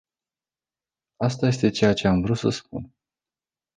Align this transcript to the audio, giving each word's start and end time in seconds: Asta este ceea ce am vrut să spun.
Asta 1.17 1.47
este 1.47 1.69
ceea 1.69 1.93
ce 1.93 2.07
am 2.07 2.21
vrut 2.21 2.37
să 2.37 2.49
spun. 2.49 2.93